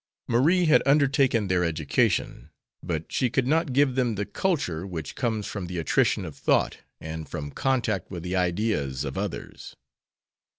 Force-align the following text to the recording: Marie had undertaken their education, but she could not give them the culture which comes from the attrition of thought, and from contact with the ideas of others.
Marie 0.27 0.65
had 0.65 0.81
undertaken 0.83 1.47
their 1.47 1.63
education, 1.63 2.49
but 2.81 3.11
she 3.11 3.29
could 3.29 3.45
not 3.45 3.71
give 3.71 3.93
them 3.93 4.15
the 4.15 4.25
culture 4.25 4.83
which 4.87 5.13
comes 5.13 5.45
from 5.45 5.67
the 5.67 5.77
attrition 5.77 6.25
of 6.25 6.35
thought, 6.35 6.79
and 6.99 7.29
from 7.29 7.51
contact 7.51 8.09
with 8.09 8.23
the 8.23 8.35
ideas 8.35 9.03
of 9.03 9.15
others. 9.15 9.75